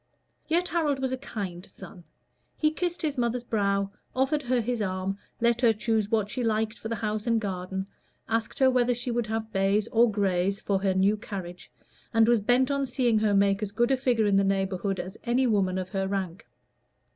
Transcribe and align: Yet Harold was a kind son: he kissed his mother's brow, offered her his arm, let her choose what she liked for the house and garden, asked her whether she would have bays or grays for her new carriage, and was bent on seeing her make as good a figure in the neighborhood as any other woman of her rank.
Yet 0.47 0.69
Harold 0.69 0.97
was 0.97 1.11
a 1.11 1.17
kind 1.19 1.63
son: 1.63 2.05
he 2.57 2.71
kissed 2.71 3.03
his 3.03 3.19
mother's 3.19 3.43
brow, 3.43 3.91
offered 4.15 4.41
her 4.41 4.59
his 4.59 4.81
arm, 4.81 5.19
let 5.39 5.61
her 5.61 5.73
choose 5.73 6.09
what 6.09 6.31
she 6.31 6.43
liked 6.43 6.79
for 6.79 6.87
the 6.87 6.95
house 6.95 7.27
and 7.27 7.39
garden, 7.39 7.85
asked 8.27 8.57
her 8.57 8.71
whether 8.71 8.95
she 8.95 9.11
would 9.11 9.27
have 9.27 9.53
bays 9.53 9.87
or 9.89 10.09
grays 10.09 10.59
for 10.59 10.81
her 10.81 10.95
new 10.95 11.17
carriage, 11.17 11.71
and 12.15 12.27
was 12.27 12.41
bent 12.41 12.71
on 12.71 12.87
seeing 12.87 13.19
her 13.19 13.35
make 13.35 13.61
as 13.61 13.71
good 13.71 13.91
a 13.91 13.95
figure 13.95 14.25
in 14.25 14.37
the 14.37 14.43
neighborhood 14.43 14.99
as 14.99 15.17
any 15.23 15.45
other 15.45 15.51
woman 15.53 15.77
of 15.77 15.89
her 15.89 16.07
rank. 16.07 16.47